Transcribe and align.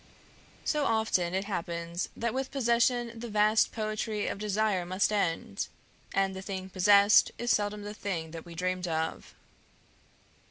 So 0.65 0.85
often 0.85 1.35
it 1.35 1.45
happens 1.45 2.09
that 2.17 2.33
with 2.33 2.49
possession 2.49 3.11
the 3.19 3.29
vast 3.29 3.71
poetry 3.71 4.25
of 4.27 4.39
desire 4.39 4.83
must 4.83 5.11
end, 5.13 5.67
and 6.11 6.35
the 6.35 6.41
thing 6.41 6.71
possessed 6.71 7.29
is 7.37 7.51
seldom 7.51 7.83
the 7.83 7.93
thing 7.93 8.31
that 8.31 8.43
we 8.43 8.55
dreamed 8.55 8.87
of. 8.87 9.35